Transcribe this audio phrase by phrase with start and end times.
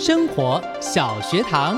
[0.00, 1.76] 生活小学堂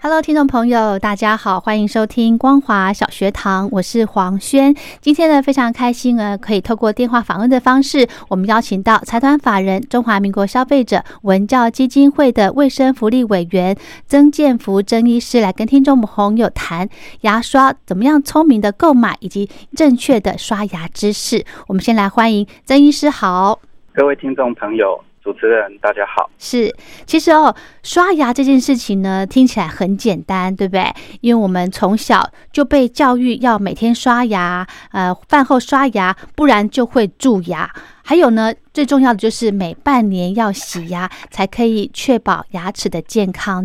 [0.00, 4.74] ，Hello，听众朋友，大家好，欢迎收听光华小学堂，我是黄轩。
[5.00, 13.76] 今天呢，非常开心呢，可以透过电话访问的方式，我们邀请到财团法人中华民国消费者文教基金会的卫生福利委员
[14.08, 16.88] 曾建福曾医师来跟听众朋友谈
[17.20, 21.44] 牙刷怎么样聪明的购买以及正确的刷牙知识。
[21.68, 23.60] 我们先来欢迎曾医师，好，
[23.94, 25.00] 各位听众朋友。
[25.22, 26.28] 主持人，大家好。
[26.36, 26.74] 是，
[27.06, 30.92] 其实哦，刷牙这件事情呢，听起来很简单，对不对？
[31.20, 37.70] 因为我们从小就被教育要每天刷牙，呃，饭后刷牙，不然就会蛀牙。
[38.04, 43.64] 还有呢，最重要的就是每半年要洗牙，才可以确保牙齿的健康。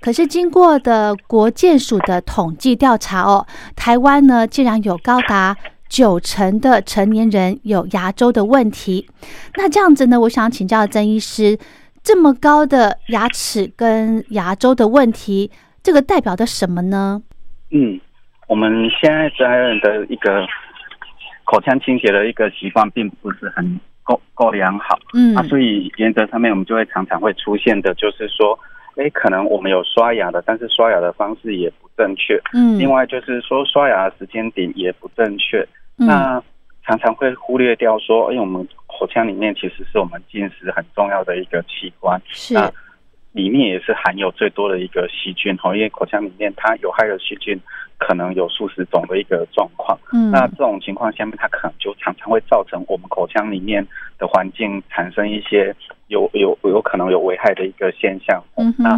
[0.00, 5.56] 可是经过的国健署的统计调查哦，台湾呢，竟然有高达。
[5.88, 9.08] 九成的成年人有牙周的问题，
[9.56, 10.20] 那这样子呢？
[10.20, 11.58] 我想请教曾医师，
[12.02, 15.50] 这么高的牙齿跟牙周的问题，
[15.82, 17.22] 这个代表的什么呢？
[17.70, 17.98] 嗯，
[18.46, 20.46] 我们现在在人的一个
[21.44, 24.98] 口腔清洁的一个习惯，并不是很够够良好。
[25.14, 28.58] 嗯，啊，所以原则上面，我们就会常常会出现的，就是说，
[28.96, 32.38] 哎，可能我们有刷牙的，但是刷牙的方式也不正确。
[32.52, 35.66] 嗯，另外就是说，刷牙的时间点也不正确。
[35.98, 36.42] 那
[36.84, 42.54] 常常会忽略掉说，因为我们口腔里面其实是我们进食很重要的一个器官，是
[43.32, 45.76] 里面也是含有最多的一个细菌哦。
[45.76, 47.60] 因为口腔里面它有害的细菌
[47.98, 53.86] 可能有数十种的一个状况，嗯，那这种情况下面，它可能就常常会造成我们口腔里面
[54.16, 55.74] 的环境产生一些
[56.06, 58.42] 有有有可能有危害的一个现象。
[58.56, 58.96] 嗯那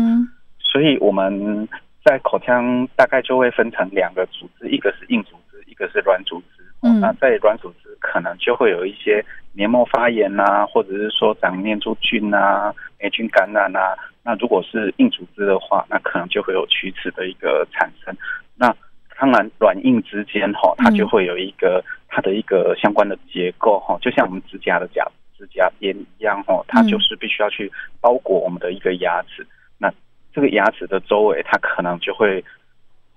[0.61, 1.69] 所以我们
[2.05, 6.63] 在口腔大概就会分成两个组织，一个是硬组织，一个是软组织。
[6.83, 13.95] 嗯，那在软组织可能就会有一些黏膜发炎呐，或者是说长念珠菌呐、霉菌感染呐。
[14.23, 18.17] 那如果是硬组织的话，那可能就会有龋齿的一个产生。
[18.57, 18.75] 那
[19.19, 27.71] 当然，软硬之间哈，它就会有一个它的一个相关的结构哈，就像我们指甲的甲指甲边一样哈，它就是必须要去
[28.01, 29.47] 包裹我们的一个牙齿。
[29.77, 29.93] 那
[30.33, 32.43] 这个牙齿的周围，它可能就会。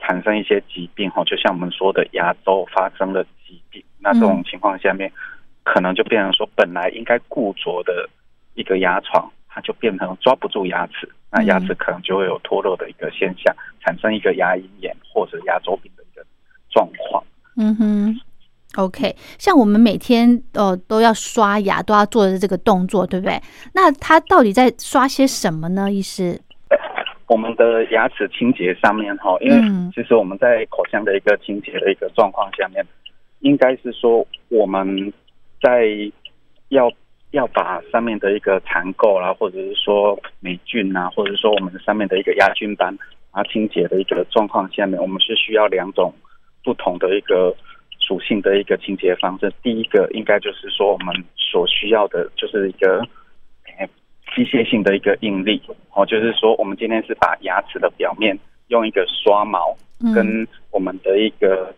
[0.05, 5.09] 产生一些疾病哈，就像我们说的牙周发生了疾病，那这种情况下面，
[5.63, 8.09] 可能就变成说本来应该固着的
[8.53, 16.25] 一个牙床，它就变成抓不住牙齿，那牙齿可能就会有脱落的一个现象，产生一个牙龈炎或者牙周病的一个
[16.69, 17.23] 状况。
[17.55, 18.21] 嗯哼
[18.75, 23.41] ，OK，像我们每天呃都要刷牙，都要做的这个动作，对不对？
[23.73, 25.89] 那它到底在刷些什么呢？
[25.89, 26.41] 医师？
[27.27, 29.55] 我们的牙齿清洁上面哈，因为
[29.95, 32.85] 其实我们在口腔的一个清洁的一个状况下面，
[33.39, 35.11] 应该是说我们
[35.61, 35.87] 在
[36.69, 36.91] 要
[37.31, 42.95] 要把上面的一个残垢啦，或者是说霉菌啊，或者是说我们上面的一个牙菌斑
[43.31, 46.13] 啊清洁的一个状况下面，我们是需要两种
[46.63, 47.55] 不同的一个
[47.99, 49.51] 属性的一个清洁方式。
[49.63, 53.01] 第一个应该就是说我们所需要的就是一个。
[54.35, 55.61] 机械性的一个应力
[55.93, 59.75] 哦，就是说，我们今天是把牙齿的表面用一个刷毛
[60.15, 61.73] 跟我们的一个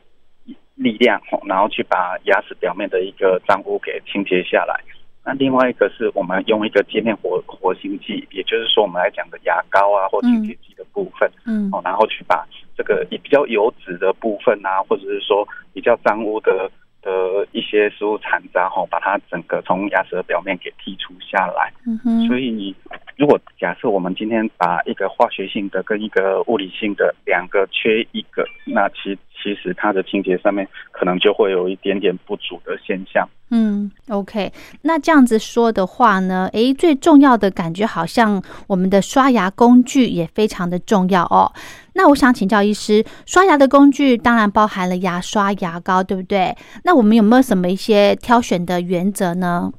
[0.75, 4.79] 力量哦，然后去把牙齿表面的一个脏污给清洁下来。
[5.25, 16.71] 那另外一个是我们用一个界面活活性剂，也就是说我们来讲的牙膏啊或清洁剂的部分，嗯，哦，然后去把这个比较油脂的部分啊，或者是说比较脏污的。
[17.05, 21.71] 的一些食物残渣哈，把它整个从牙齿的表面给剔除下来。
[21.85, 22.27] 嗯哼。
[22.27, 22.75] 所以，
[23.15, 33.29] 如果假设我们今天把一个化学性的跟一个物理性的两个缺一个，那其其实它的清洁上面可能就会有一点点不足的现象。
[33.51, 34.51] 嗯，OK，
[34.81, 41.53] 那这样子说的话呢，诶，最重要的感觉好像我们的刷牙工具也非常的重要哦。
[41.93, 46.55] 那我想请教医师，刷牙的工具当然包含了牙刷、牙膏，对不对？
[46.83, 49.71] 那我们有没有什么一些挑选的原则呢？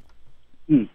[0.68, 0.86] 嗯，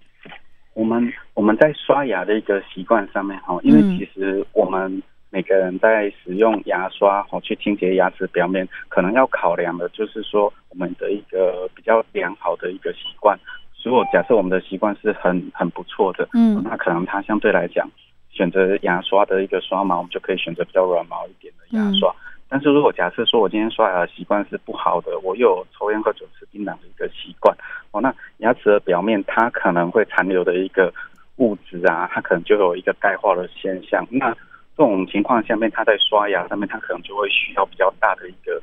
[0.73, 5.03] 我们我们在刷牙的一个习惯上面哈，因为其实我们。
[5.31, 13.39] 每个人在使用牙刷哦去清洁牙齿表面，可能要考量的就是说我们的一个比较良好的一个习惯。
[13.83, 17.89] 如果假设我们的习惯是很很不错的，嗯，那可能它相对来讲
[18.29, 22.13] 选择牙刷的一个刷毛，我们就可以选择比较软毛一点的牙刷。
[22.47, 27.55] 但是如果假设说我今天刷牙的习惯是不好的，我有抽烟喝酒吃槟榔的一个习惯
[27.91, 30.93] 哦，那牙齿的表面它可能会残留的一个
[31.37, 34.05] 物质啊，它可能就有一个钙化的现象。
[34.11, 34.35] 那
[34.77, 38.59] 这种情况下面，它在刷牙上面，它可能就会需要比较大的一个，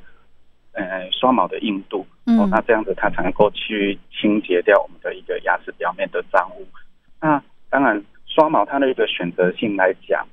[0.72, 6.66] 呃，刷毛的硬度，哦，那这样子它才能够去清洁掉我们的一个牙齿表面的脏物。
[7.20, 7.40] 那
[7.70, 10.26] 当然，刷毛它的一个选择性来讲，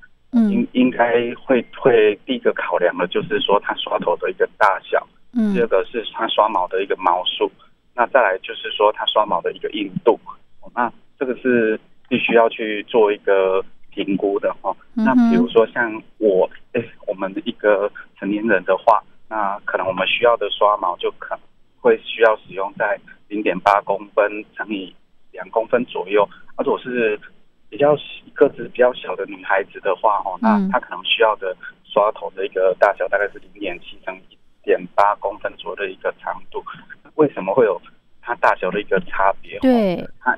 [0.49, 7.51] 应应该会会第一个考量的就是说它刷头的一个大小，嗯，第二个是它刷毛的一个毛数，
[7.93, 10.17] 那再来就是说它刷毛的一个硬度，
[10.61, 13.63] 哦那这个是必须要去做一个。
[13.95, 17.89] 评估的哈，那比如说像我，哎，我们一个
[18.19, 21.39] 成年人的话，那可能我们需要的刷毛就可能
[21.79, 22.99] 会需要使用在
[23.29, 24.93] 零点八公分乘以
[25.31, 26.27] 两公分左右。
[26.57, 27.17] 而如果是
[27.69, 27.95] 比较
[28.33, 31.55] 个子比较小的女孩子的话，哦，那她可能需要的
[31.85, 36.61] 刷头的一个大小大概是零点七乘一点八公分左右的一个长度。
[37.15, 37.81] 为什么会有
[38.21, 39.57] 它大小的一个差别？
[39.59, 40.37] 对，它。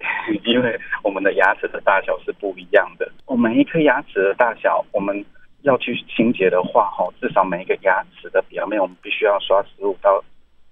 [0.44, 5.24] 因为我们的牙齿的大小是不一样的，我们一颗牙齿的大小，我们
[5.62, 10.22] 要去清洁的话，哈，至少每一个牙齿的表面，我们必须要刷十五到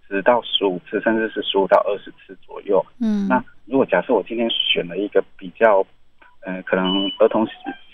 [0.07, 2.85] 十到十五次，甚至是十五到二十次左右。
[3.01, 5.85] 嗯，那如果假设我今天选了一个比较，
[6.47, 7.45] 嗯，可能儿童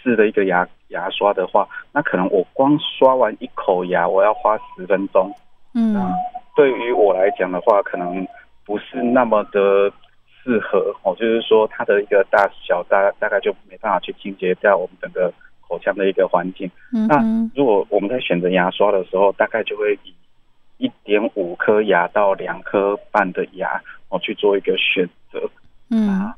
[0.02, 5.32] 式的一个牙牙刷的话，那可能我光刷完一口牙，我要花十分钟。
[5.74, 5.96] 嗯，
[6.54, 8.26] 对于我来讲的话，可能
[8.66, 9.90] 不是那么的。
[10.44, 16.68] 适合哦，就是说它的一个大小大大概就没办法去清洁掉我们整个口腔的一个环境。
[16.90, 17.22] 那
[17.54, 20.12] 如果我们在选择牙刷的时候，大概就会以
[20.78, 25.40] 一点五颗牙到两颗半的牙哦去做一个选择。
[25.90, 26.32] 嗯，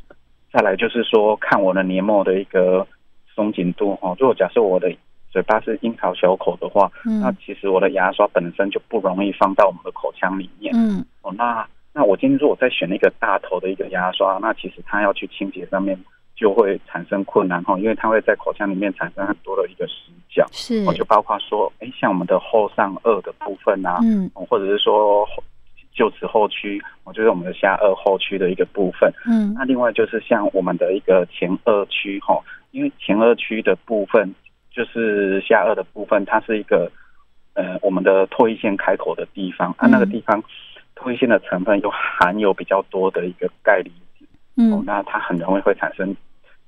[0.53, 2.87] 再来就是说看我的黏膜的一个
[3.35, 4.15] 松紧度哦。
[4.21, 4.95] 如果假设我的
[5.31, 6.93] 嘴巴是樱桃小口的话，
[7.23, 10.75] 那其实我的牙刷本身就不容易放到我们的口腔里面。
[10.77, 11.67] 嗯，哦那。
[11.97, 15.97] 那我今天如果再选一个大头的一个牙刷，那其实它要去清洁上面
[16.35, 19.93] 就会产生困难哈，因为它会在口腔里面产生很多的一个死
[20.29, 25.25] 角，是，就包括说，哎，像我们的后上颚的部分啊，嗯，或者是说
[25.95, 32.43] 臼齿后区，我就是我们的下颚后区的一个部分，嗯，那另外就是像我们的一个前颚区哈，
[32.73, 34.35] 因为前颚区的部分
[34.73, 36.91] 就是下颚的部分，它是一个
[37.53, 40.43] 呃我们的唾液腺开口的地方，啊，那个地方。
[40.97, 44.27] 唾腺的成分又含有比较多的一个钙离子，
[44.57, 46.15] 嗯，那它很容易会产生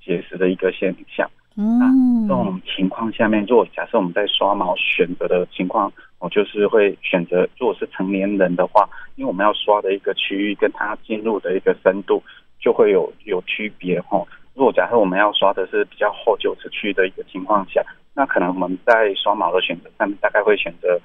[0.05, 1.31] 结石的一个现象。
[1.57, 12.23] 嗯，这种情况下面，如果假设我们在刷毛选择的情况，我就是会选择，如果是成年人的话，因为我们要刷的一个区域跟它进入的一个深度
[12.61, 14.23] 就会有有区别哈。
[14.55, 17.83] 如果假设我们要刷的是比较厚臼齿区的一个情况下，
[18.13, 21.01] 那可能我们在刷毛的选择上面大概会选择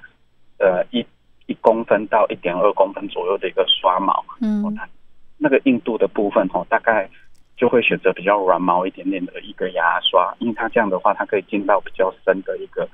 [0.58, 1.06] 呃一。
[1.46, 4.62] 一公分到一点二公分左右的一个刷毛，嗯，
[5.38, 7.08] 那个硬度的部分哦，大概
[7.56, 12.88] 就会选择比较软毛一点点的一个牙刷，因为它这样的话，它可以进到比较深的一个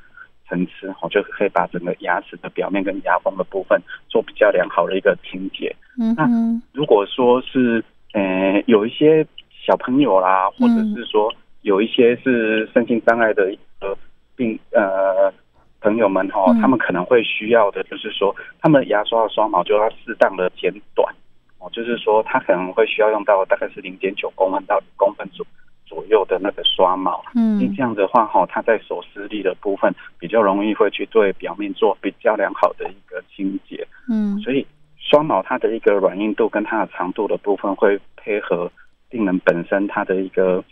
[0.48, 5.74] 层次，哦，就是可以把整个牙齿的表面跟牙缝的部分做比较良好的一个清洁。
[5.98, 6.26] 嗯，那
[6.72, 9.26] 如果说是呃有一些
[9.66, 13.96] 小朋友啦，或者是说有一些是身心障碍的一个
[14.36, 15.32] 病，呃。
[15.80, 21.14] 朋友们哈，他们可能会需要的，就是说，他们牙刷的刷毛就要适当的剪短
[21.58, 25.46] 哦，就是说，他可能会需要用到大概是零点九公分到一公分左
[25.86, 34.66] 左右的那个刷毛，嗯，这样的话哈，它在手撕力的部分比较容易会去对表面做比较良好的一个清洁，嗯，所以
[34.98, 38.70] 刷毛它的一个软硬度跟它的长度的部分会配合
[39.08, 40.62] 病人本身它的一个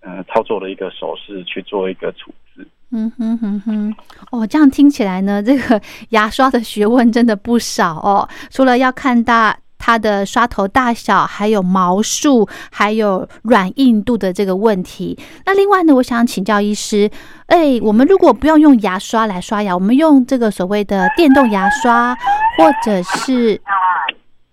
[0.00, 2.66] 呃操作的一个手势去做一个处置。
[2.92, 3.94] 嗯哼哼哼，
[4.32, 8.28] 哦，这样听起来呢，这个牙刷的学问真的不少哦。
[8.50, 15.16] 除了要看大它的刷头大小，还有毛数，还有软硬度的这个问题。
[15.46, 17.08] 那另外呢，我想请教医师，
[17.46, 22.14] 哎，我们如果不要用牙刷来刷牙，我们用这个所谓的电动牙刷，
[22.58, 23.60] 或者是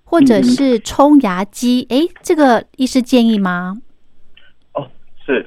[0.03, 3.77] 或者是冲牙机，哎，这个医师建议吗？
[4.73, 4.87] 哦，
[5.25, 5.45] 是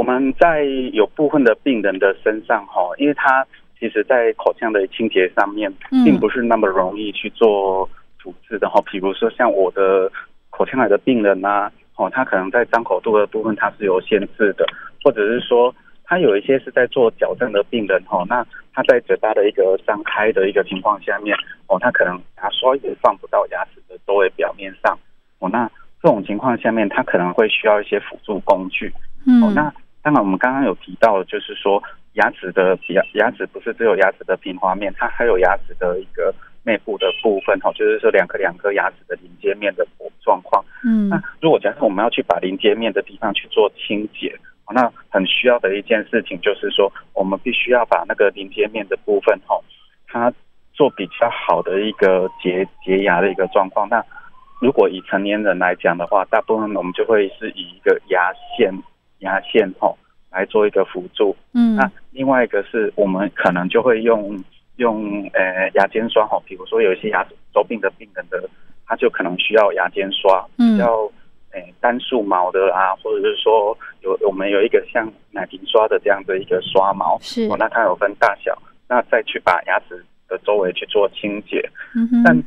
[0.00, 0.64] 我们在
[0.94, 3.46] 有部分的病人的身上哈，因为他。
[3.78, 5.72] 其实，在口腔的清洁上面，
[6.04, 7.88] 并不是那么容易去做
[8.18, 8.78] 处置的哈。
[8.90, 10.12] 比如说，像我的
[10.50, 14.66] 口腔癌的病人呐，哦，他可能在张口度的部分，他是有限制的，
[15.02, 21.34] 或者是说，他有一些是在做矫正的病人哈，那他在嘴巴的一个张开的一个情况下面，
[21.66, 24.98] 哦，他可能牙刷也放不到牙齿的周围表面上，
[25.38, 25.66] 哦，那
[26.02, 28.92] 这种情况下面，他可能会需要一些辅助工具，
[29.42, 31.82] 哦，那当然我们刚刚有提到，就是说。
[32.14, 39.86] 牙齿的牙牙齿不是只有牙齿的平滑面，它还有牙齿的一个内部的部分哈，就是说两颗两颗牙齿的临接面的
[40.20, 40.62] 状况。
[40.84, 44.36] 嗯，那如果假设我们要去把临接面的地方去做清洁，
[44.74, 49.56] 那很需要的一件事情就是说，我们必须要把那个临接面的部分哈，
[50.08, 50.32] 它
[50.74, 53.88] 做比较好的一个洁洁牙的一个状况。
[53.88, 54.04] 那
[54.60, 58.74] 如果以成年人来讲的话，大部分我们就会是以一个牙线
[59.20, 59.96] 牙线哦。
[60.32, 64.38] 来做一个辅助，嗯，那另外一个是我们可能就会用
[64.76, 68.48] 用呃牙尖刷哦，比如说有一些牙齿周病的病人的，
[68.86, 71.10] 他就可能需要牙尖刷，嗯，要
[71.50, 78.56] 诶单数毛的啊，或者是说有我们有一个像奶瓶刷的这样的一个刷毛，是，那它有分大小，
[78.88, 82.44] 那再去把牙齿的周围去做清洁，嗯哼，但。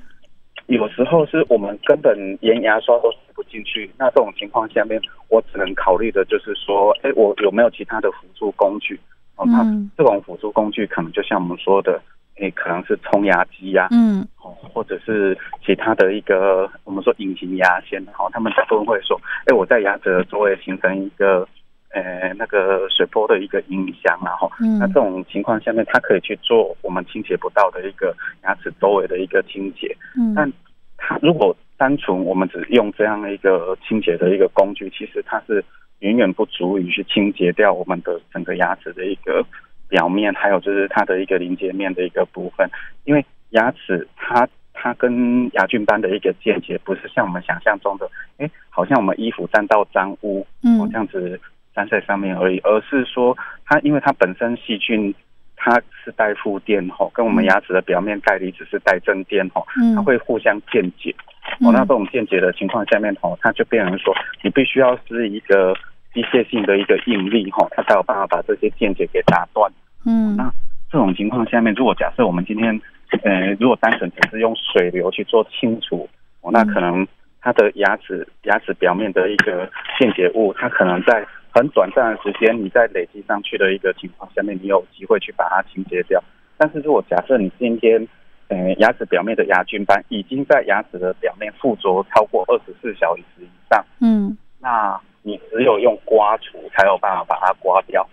[0.68, 9.00] 有时候是我们根本连牙刷都塞不进去，那这种情况下面，我只能考虑的就是说，哎，我有没有其他的辅助工具？
[9.36, 9.64] 哦，那
[9.98, 12.02] 这种辅助工具可能就像我们说的，
[12.40, 21.48] 哎，可能是冲牙机呀，嗯，哦，或者是其他的一个我们说隐形牙线，好，他们大部分会说，哎，我在牙齿的周围形成一个。
[21.94, 29.96] 呃，那个水波的一个影响，然后，那这种情况下面，它可以去做我们清洁不到的一个牙齿周围的一个清洁。
[30.18, 30.52] 嗯，但
[30.98, 35.64] 它如果单纯我们只用这样的一个清洁的一个工具，其实它是
[36.00, 39.46] 远远不足以去清洁掉我们的整个牙齿的一个
[39.88, 42.68] 表面，还有就是它的一个临界面的一个部分。
[43.04, 48.10] 因为牙齿它它跟牙菌斑的一个间接，不是像我们想象中的，
[48.40, 51.40] 哎，好像我们衣服沾到脏污，嗯，这样子。
[51.76, 55.14] 粘在上面而已，而是说它，因为它本身细菌
[55.56, 59.66] 它是带负电吼，跟我们牙齿的表面钙离子是带正电吼，
[59.96, 61.14] 它会互相间接。
[61.60, 65.74] 哦，那这种间接的情况下面吼，它就变成说你必须要是一个
[66.14, 69.72] 机械性的一个应力吼，它才有办法把这些间接给打断。
[70.06, 70.52] 嗯，那
[70.92, 72.80] 这种情况下面，如果假设我们今天
[73.24, 76.08] 呃，如果单纯只是用水流去做清除，
[76.42, 77.08] 哦，那可能
[77.42, 86.22] 它的牙齿牙齿表面的一个间接物，它可能在很短暂的时间，你在累积上去的一个情况下面，你有机会去把它清洁掉。
[86.58, 88.08] 但是如果假设你今天，
[88.48, 98.08] 呃，牙齿表面的牙菌斑已经在牙齿的表面附着超过二十四小时以上，嗯，那你只有用刮除才有办法把它刮掉。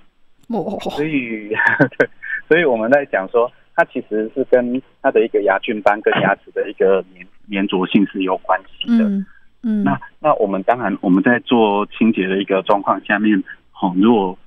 [0.48, 1.48] 哦，所以，
[1.98, 2.08] 对，
[2.48, 9.04] 所以我们在讲说，它其实是跟它的一个牙菌斑跟牙齿的一个粘粘着性是有关系的。
[9.04, 9.24] 嗯，
[9.62, 13.38] 那那我们当然我们在做清洁的一个状况下面，
[13.80, 14.38] 哦，如果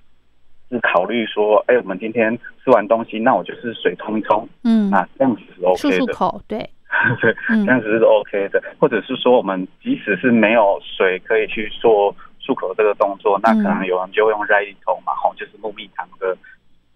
[0.70, 6.58] 是考虑说，哎，我们今天吃完东西，那我就是水冲一冲，嗯，那这样子是 OK 的，漱漱口，对，
[7.22, 8.64] 对，这样子是 OK 的。
[8.80, 16.36] 或者是说，我们即使是没有水可以去做漱口这个动作，那可能有人就用 r i 头嘛，吼，就是木蜜糖的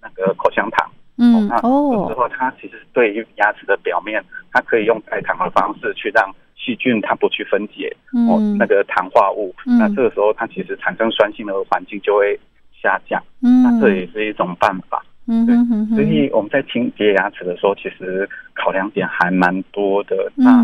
[0.01, 6.33] 那个口香糖，嗯，那之后它其实对于牙齿的表面，它可以用代糖的方式去让。
[6.67, 7.95] 细菌它不去分解
[8.27, 12.37] 哦，那个糖化物，那这个时候它其实产生酸性的环境就会
[12.83, 15.01] 下降，那这也是一种办法。
[15.27, 15.55] 嗯对，
[15.95, 20.29] 所以我们在清洁牙齿的时候，其实考量点还蛮多的。
[20.35, 20.61] 那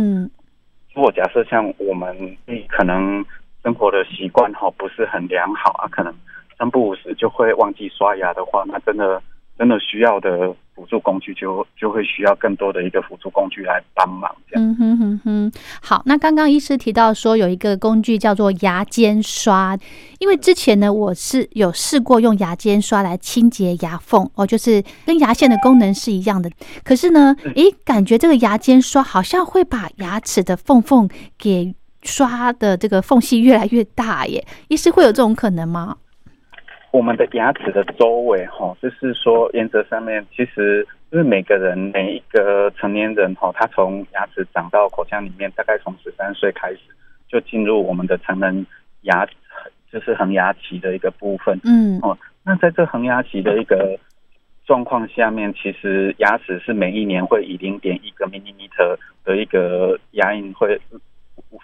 [0.93, 2.13] 如果假设像我们
[2.67, 3.24] 可能
[3.63, 6.13] 生活的习惯哈不是很良好啊，可能
[6.57, 9.22] 三不五时就会忘记刷牙的话，那真的。
[9.55, 14.34] 真的需要的辅助工具，就就会需要更多的一个辅助工具来帮忙。
[14.50, 15.51] 这样，嗯哼哼哼。
[15.82, 19.77] 好，那刚刚医师提到说有一个工具叫做牙尖刷，
[20.20, 26.50] 因为之前呢我是有试过用牙尖刷来清洁牙缝哦，就是跟牙线的功能是一样的。
[26.84, 34.46] 可是呢，诶，感觉这个牙尖刷好像会把牙齿的缝缝给刷的这个缝隙越来越大耶。
[34.68, 35.98] 医师会有这种可能吗？
[36.93, 46.81] 我们的牙齿的周围，哈，就是说原则上面，其实因为每个人每一个成年人哈，他从牙齿长到口腔里面，大概从十三岁开始
[47.27, 48.67] 就进入我们的成人
[49.01, 49.25] 牙，
[49.91, 51.59] 就是恒牙期的一个部分。
[51.63, 53.97] 嗯，哦，那在这恒牙期的一个
[54.63, 58.95] 状况下面，其实牙齿是每一年会以零点一个 millimeter
[59.25, 60.79] 的一个牙龈会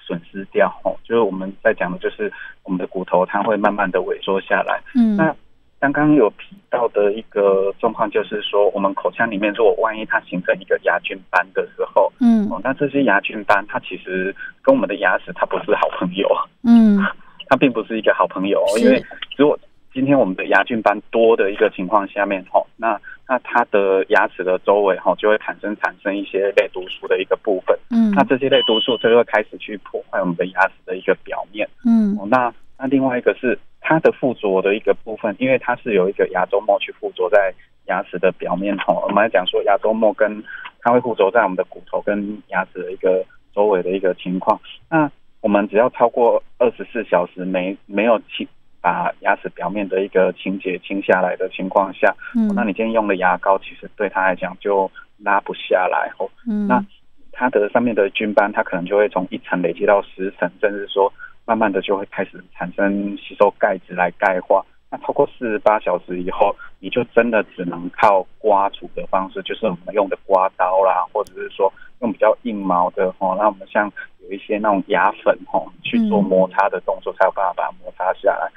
[0.05, 0.67] 损失掉。
[0.83, 2.31] 哦，就是我们在讲的就是
[2.63, 4.81] 我们的骨头它会慢慢的萎缩下来。
[4.95, 5.35] 嗯，那
[5.79, 16.27] 刚刚有提到的一个状况，就是说我们口腔里面如果万一它形成一个牙菌斑的时候，嗯，哦，那这些牙菌斑它其实跟我们的牙齿它不是好朋友。
[16.63, 16.99] 嗯，
[17.47, 19.01] 它并不是一个好朋友，因为
[19.37, 19.57] 如果
[19.93, 27.77] 今天我们的牙菌斑多的一个情况下面，吼，那那它的牙齿的周围，哈，就会产生产生一些类毒素的一个部分。
[27.91, 31.69] 嗯，那这些类毒素就会开始去破坏我们的牙齿的一个表面。
[31.85, 37.53] 嗯哦，那那另外一个是它的附着的一个部分，因为它是有一个牙周膜去附着在
[37.85, 40.43] 牙齿的表面，哦，我们来讲说牙周膜跟
[40.81, 44.59] 它会附着在我们的骨头跟牙齿的一个周围的一个情况。
[44.89, 48.47] 那我们只要超过二十四小时没没有清
[48.81, 56.29] 把牙齿表面的一个清洁清下来的情况下，嗯，那你今天用的牙膏其实对他来讲就拉不下来哦。
[56.47, 56.83] 嗯，那
[57.31, 61.11] 它的上面的菌斑，它可能就会从一层累积到十层，甚至说
[61.45, 64.65] 慢慢的就会开始产生吸收钙质来钙化。
[64.91, 73.91] 那超过四十八小时以后，你就真的只能靠刮除的方式，就是我们用的刮刀啦，或者是说用比较硬毛的哦，那我们像
[74.23, 78.51] 有一些那种牙粉哦，去做摩擦的动作，才有办法把它摩擦下来。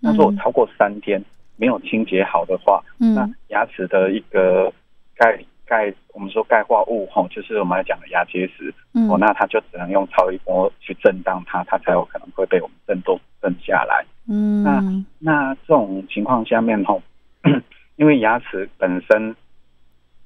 [0.00, 1.22] 那如果超过三天
[1.56, 3.14] 没有清洁好的话，嗯。
[3.14, 4.72] 那牙齿的一个
[5.16, 8.74] 钙钙，我们说钙化物吼，就是我们要讲的牙结石。
[8.94, 9.08] 嗯。
[9.08, 14.04] 哦，那它就只能用超音波去震荡它，它才有可能会被我们震动震下来。
[14.28, 14.62] 嗯。
[14.64, 14.82] 那
[15.18, 17.02] 那这种情况下面吼，
[17.96, 19.36] 因为牙齿本身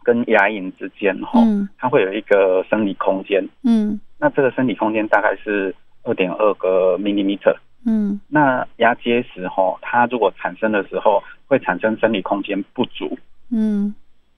[0.02, 1.68] 跟牙龈之间吼，嗯。
[1.76, 4.00] 它会有一个生理空间，嗯。
[4.18, 7.56] 那这个生理空间大概是二点二个 millimeter。
[7.84, 8.20] 嗯。
[8.28, 13.18] 那牙结石吼，它如果产生的时候会产生生理空间不足，
[13.50, 13.92] 嗯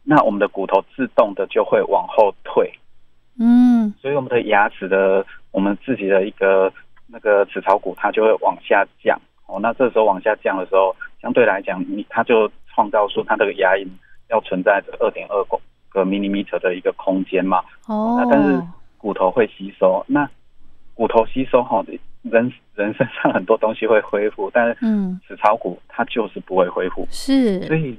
[0.04, 2.70] 那我们的骨头自动的就会往后退，
[3.38, 6.72] 嗯所以我们的牙齿的我们自己的一个
[7.06, 9.20] 那个齿槽骨它就会往下降。
[9.46, 13.86] 哦，那这时候往下降的时候，相对来讲，你它就创造出它这个牙龈
[14.30, 17.62] 要存在着二点二公个 millimeter 的一个空间嘛。
[17.86, 18.62] 哦那，但是
[18.96, 20.28] 骨头会吸收，那
[20.94, 21.84] 骨头吸收哈，
[22.22, 27.06] 人人身上很多东西会恢复，但是嗯齿槽骨它就是不会恢复。
[27.10, 27.98] 是所以，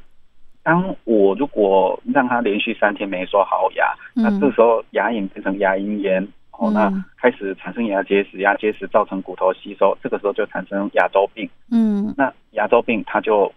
[0.66, 11.48] 当我如果让他连续三天没刷好牙，那嗯这时候牙龈变成牙龈炎，哦，那嗯开始产生牙结石，牙结石造成骨头吸收，这个时候就产生牙周病。
[11.72, 12.12] 嗯。
[12.18, 13.54] 那牙周病它就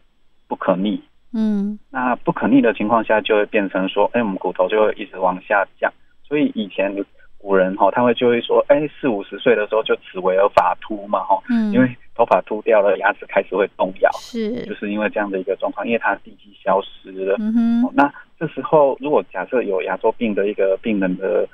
[0.47, 1.79] 不可逆，嗯。
[1.91, 5.91] 那不可逆的情况下，就会变成说，哎，我们骨头就会一直往下降。
[6.23, 6.95] 所以以前
[7.39, 11.89] 古人哈、他会就会说，哎，四五十岁的时候就齿为而发秃嘛，哈、嗯，因为
[12.19, 17.37] 头发秃掉了，牙齿开始会动摇，是就是因为这样的一个状况，因为它地基消失了。
[17.39, 21.49] 嗯哼哦那这时候，如果假设有牙周病的一个病人的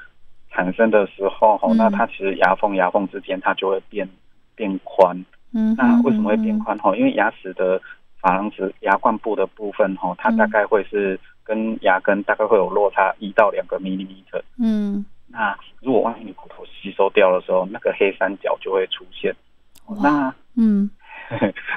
[0.51, 4.09] 产生的时候，那它其实牙缝牙缝之间它就会变
[4.55, 5.15] 变宽。
[5.53, 6.77] 嗯哼，那为什么会变宽？
[6.79, 7.79] 哈，因为牙齿的
[8.23, 14.43] 珐琅质牙冠部的部分，哈，它大概会是跟牙根大概会有落差一到两个 millimeter。
[14.59, 19.35] 嗯那如果万一你骨头吸收掉的时候，那个黑三角就会出现。
[20.03, 20.91] 那嗯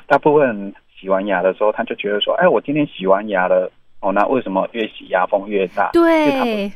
[0.08, 3.72] 大部分洗完牙的时候，他就觉得说，哎，我今天洗完牙了。
[4.00, 5.90] 哦，那为什么越洗牙缝越大？
[5.92, 6.72] 对，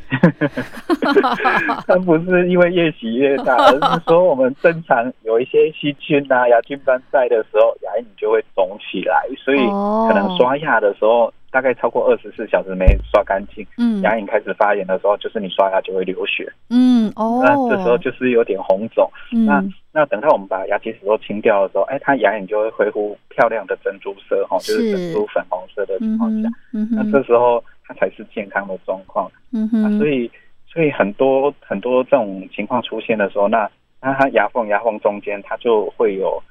[1.85, 14.01] 它 不是因为越洗越大，而是说我们正常有一些细菌啊、牙菌斑在的时候，牙龈就会肿起来，所以哦可能刷牙的时候，大概超过二十四小时没刷干净，嗯。
[14.01, 19.09] 牙龈开始发炎的时候，就是你刷牙就会流血，嗯哦，那这时候就是有点红肿。
[19.45, 19.73] 那嗯。
[19.93, 26.49] 那等到我们把牙结石都清掉的时候，哎，它牙龈就会恢复漂亮的珍珠色，哈，就是是珍珠粉红色的情嗯况下
[26.91, 29.25] 那这时候它才是健康的状况。
[29.25, 30.31] 啊，嗯哼，所以
[30.65, 33.69] 所以很多很多这种情况出现的时候，那
[34.01, 36.41] 那它牙缝牙缝中间它就会有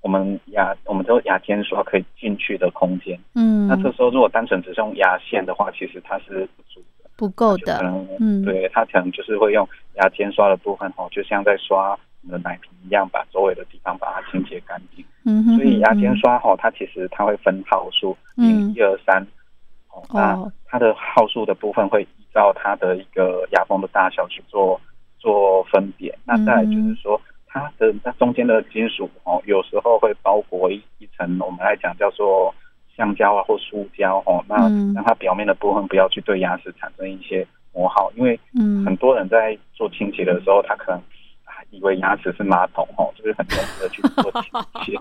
[0.00, 3.18] 我们牙我们说牙尖刷可以进去的空间。
[3.34, 3.66] 嗯。
[3.68, 8.44] 那这时候如果单纯只是用牙线的话，其实它是不足的，不够的，可能嗯。
[8.44, 11.90] 对它可能就是会用牙尖刷的部分哦，就像在刷
[12.22, 15.04] 我们的奶瓶一样，把周围的地方把它清洁干净。
[15.24, 19.22] 嗯哼，所以牙嗯尖刷哈，它其实它会分号数，嗯、一二三，
[19.90, 24.80] 哦，那哦它的号数的部分会依照它的一个牙缝的大小去做
[25.18, 26.16] 做分别。
[26.24, 27.20] 那再来就是说，
[27.52, 32.54] 它的它中间的金属哦，有时候会包裹一一层我们来讲叫做
[32.96, 34.56] 橡胶啊或塑胶哦，那
[34.94, 38.38] 让它表面的部分不要去对牙齿产生一些磨耗，因为
[38.84, 41.02] 很多人在做清洁的时候，他可能。
[41.72, 44.50] 以为牙齿是马桶哦，就是很容易的去做清
[44.84, 44.98] 洁，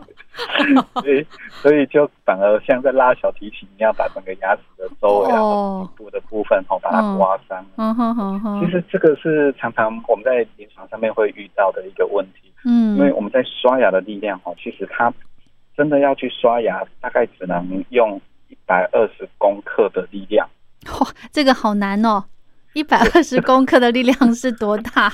[1.01, 5.39] 所以所以就反而像在拉小提琴一样，把整个牙齿的周围啊、
[5.83, 7.65] 底部的部分哦，把它刮伤。
[7.77, 8.59] 嗯哼哼哼。
[8.65, 12.51] 其实这个是常常我们在临床上面会遇到的一个问题。
[12.65, 12.97] 嗯。
[12.97, 15.13] 因为我们在刷牙的力量哦，其实它
[15.77, 20.47] 真的要去刷牙，大概只能用一百二十公克的力量。
[20.99, 22.25] 哇，这个好难哦！
[22.73, 25.13] 一百二十 公克的力量是多大？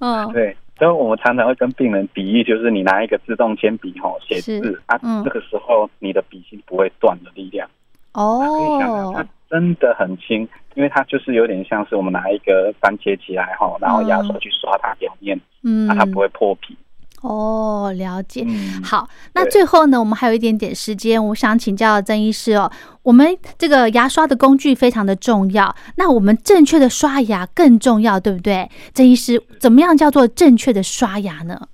[0.00, 0.56] 嗯，对。
[0.78, 7.68] 所以我们常常会跟病人比喻，就是你拿一个自动铅笔哈写字啊，这个时候你的笔芯不会断的力量
[8.14, 16.76] 哦，真的很轻，因为它就是有点像是我们拿一个番茄起来哈，然后牙刷去刷它表面，嗯，它不会破皮。
[17.22, 18.44] 哦，了解。
[18.82, 22.68] 好，那最后呢，我们还有一点点时间，我想请教曾医师哦。
[23.04, 28.68] 我们这个牙刷的工具非常的重要，那我们正确的刷牙更重要，对不对？
[28.92, 31.68] 曾医师，怎么样叫做正确的刷牙呢？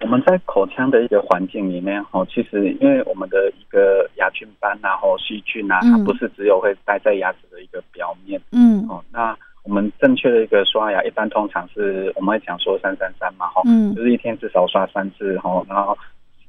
[0.00, 9.36] 嗯，我们在口腔的一个环境里面，哈，其实因为我们的一个牙菌斑啊，或细菌啊，它不是只有会待在牙齿的一个表面，嗯，哦，那。
[9.62, 13.62] 我们正确的一个刷牙，一般通常是我们会讲说三三三嘛，哈，
[13.94, 15.96] 就是一天至少刷三次，哈，然后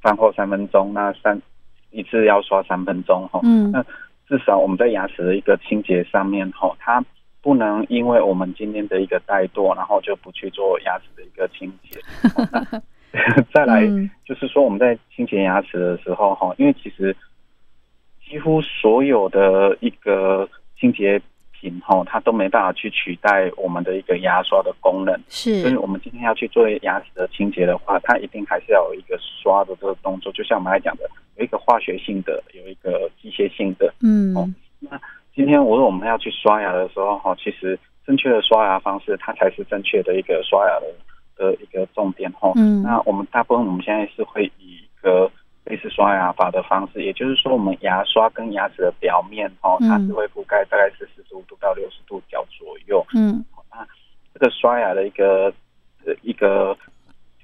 [0.01, 1.39] 饭后三分钟，那三
[1.91, 3.69] 一次要刷三分钟，哈，嗯。
[3.69, 3.83] 那
[4.29, 7.03] 至少我们在牙齿的一个清洁上面，哈，它
[7.41, 11.99] 不能因为我们今天的一个怠惰，然后就不去做牙齿的一个清洁。
[13.53, 13.85] 再来
[14.25, 17.15] 就是说我们在清洁牙齿的时候，哈，因为其实
[18.27, 20.47] 几乎所有的一个
[20.79, 21.21] 清洁。
[21.61, 25.61] 品哈它都没办法去取代我们的一个牙刷的功能，是。
[25.61, 30.31] 所以我们今天要去做牙齿的清洁的话，它一定还是要有一个刷的这个动作。
[30.31, 33.93] 就像我们来讲的，有一个化学性的，有一个机械性的。
[34.01, 34.35] 嗯。
[34.35, 34.99] 哦，那
[35.35, 40.87] 今天我说我们要去刷牙的时候，哈，其实正确的刷牙方式，它才是正确的一个刷牙的
[41.41, 42.31] 的一个重点。
[42.33, 42.83] 哈，嗯。
[42.83, 45.31] 那我们大部分我们现在是会以一个。
[45.63, 53.05] 类似刷牙法的方式，也就是说，我们牙刷跟牙齿的表面，哦，它是会覆盖大概是四十五度到六十度角左右。
[53.13, 53.87] 嗯，那
[54.33, 55.53] 这个刷牙的一个
[56.03, 56.75] 呃一个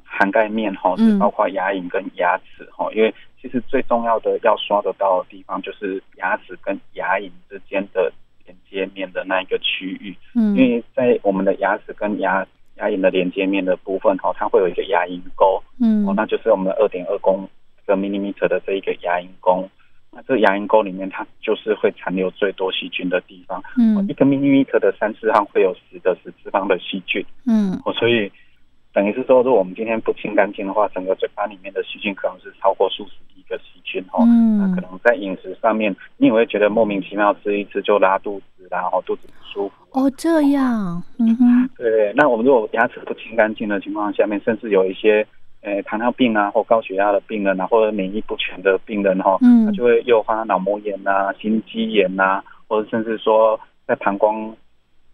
[0.04, 8.12] 涵盖面，哈，是包括牙龈跟牙齿，哈，因为其实最重要的要刷得到的地方，就是牙齿跟牙龈之间的
[8.46, 10.18] 连接面的那一个区域。
[10.34, 12.46] 嗯，因为在我们的牙齿跟牙
[12.78, 15.62] 牙龈的连接面的部分，哈，它会有一个牙龈沟。
[15.80, 17.48] 嗯，哦，那就是我们的二点二公。
[17.88, 19.66] 个 millimeter 的这一个牙龈沟，
[20.12, 23.64] 那这个牙龈沟里面，它就是会残留最多细菌的地方。
[23.78, 27.26] 嗯，一个 millimeter 的三次方会有十的十次方的细菌。
[27.46, 28.30] 嗯，哦，所以
[28.92, 34.04] 等于是说，如果我们今天不清干净的话，整个嘴巴里面的细菌可能是超过数十亿个细菌。
[34.12, 39.76] 哦，嗯，那可能在饮食上面，你也会觉得莫名其妙吃一吃就拉肚子，然后肚子不舒服。
[39.92, 42.14] 哦，这样，嗯哼，对。
[42.16, 45.26] 那我们如果牙齿不清干净的情况下面，甚至有一些。
[45.62, 54.56] 诶，糖尿病啊，或高血压的病人啊，或者免疫不全的病人哈，嗯，他就会诱发脑膜炎呐、心肌炎呐，或者甚至说在膀胱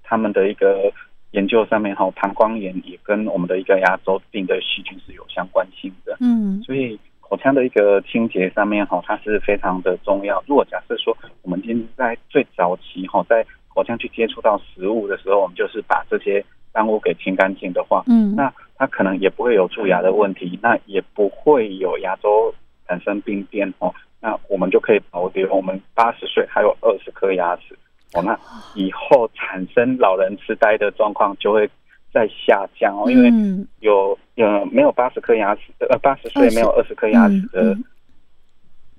[0.03, 0.91] 他们的一个
[1.31, 6.99] 研究上面哈，膀胱炎也跟我们的一个牙周病的细菌是有相关性的，嗯，所以
[7.33, 10.43] 口腔的一个清洁上面哈，它是非常的重要。
[10.45, 13.43] 如果假设说我们今天在最早期哈，在
[13.73, 18.53] 口腔去接触到食物的时候，我们就是把这些脏污给清干净的话，嗯，那。
[18.75, 22.53] 它可能也不会有蛀牙的问题，那也不会有牙周
[22.85, 23.93] 产生病变哦。
[24.19, 27.77] 那我们就可以保留我们八十岁还有二十颗牙齿
[28.13, 28.21] 哦。
[28.23, 28.37] 那
[28.75, 31.69] 以后产生老人痴呆的状况就会
[32.13, 33.31] 在下降哦，因为
[33.79, 37.77] 有有没有八十颗牙齿呃八十岁没有二十颗牙齿的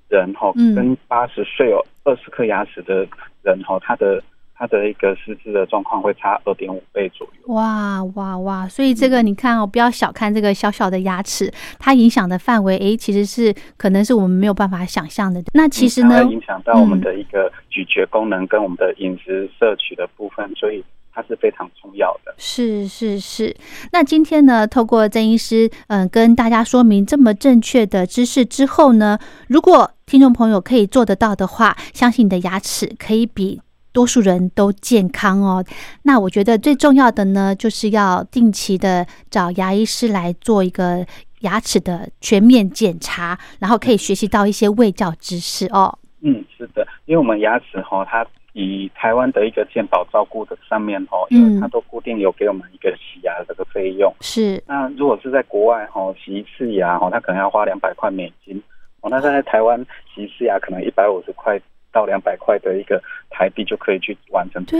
[0.09, 3.07] 人哈，跟八十岁有二十颗牙齿的
[3.41, 4.21] 人哈，他的。
[4.57, 7.53] 他的一个失智的状况会差二点五倍左右。
[7.53, 8.65] 哇哇哇！
[8.69, 15.43] 所以这个你看哦，不要小看这个小小的牙齿，它影响的范围，诶，其实是可能是我们没有办法想象的。
[15.53, 20.81] 那其实呢，影响到我们的一个咀嚼功能跟我们的饮食摄取的部分，所以
[21.15, 22.35] 它是非常重要的。
[22.37, 23.55] 是是是。
[23.93, 33.61] 那今天呢，透过郑医师嗯跟大家说明这么正确的知识之后呢，如果听众朋友可以做得到的话，相信你的牙齿可以比。
[33.95, 35.63] 多数人都健康哦，
[36.01, 41.05] 那我觉得最重要的呢，就是要定期的找牙医师来做一个
[41.43, 45.97] 牙齿的全面检查，然后可以学习到一些卫教知识哦。
[46.19, 54.13] 嗯，是的，因为我们牙齿哈，它以台湾的一个健保照顾的上面哦，因为它都固定有给我们一个洗牙的这个费用。
[54.21, 58.55] 是，那如果是在国外哦，洗一次牙哦，它可能要花两百块美金。
[59.01, 59.77] 哦，那在台湾
[60.13, 61.59] 洗一次牙可能一百五十块
[61.91, 64.63] 到两百块的一个台币就可以去完成。
[64.63, 64.79] 对，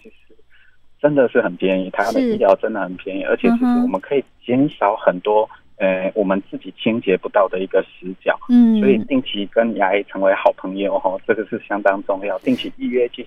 [0.00, 0.34] 其实
[1.02, 8.38] 真的是很便宜，台湾的医疗真的很便宜，而且其实我们可以减少很多呃我们自己清洁不到的一个死角。
[8.48, 12.38] 嗯，所以定期跟牙医成为好朋友哈，这个是相当重要。
[12.40, 13.26] 定期预约去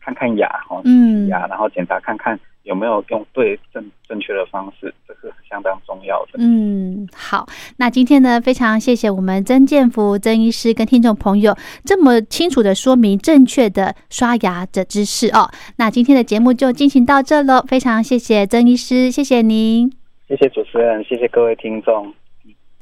[0.00, 2.38] 看看牙哈，嗯，牙然后检查看看。
[2.64, 6.32] 有没有用对正正确的方式，这是相当重要的。
[6.34, 7.48] 嗯，好，
[7.78, 15.50] 那今天呢，非常谢谢我们曾建福曾医师跟听众朋友这么清楚的说明正确的刷牙的知识哦。
[15.76, 19.90] 那今天的节目就进行到这了，非常谢谢曾医师，谢谢您，
[20.30, 22.14] 谢谢主持人，谢谢各位听众。